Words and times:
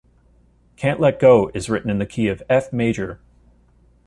"Can't 0.77 0.99
Let 0.99 1.19
Go" 1.19 1.51
is 1.53 1.69
written 1.69 1.91
in 1.91 1.99
the 1.99 2.07
key 2.07 2.27
of 2.27 2.41
F 2.49 2.73
major. 2.73 3.19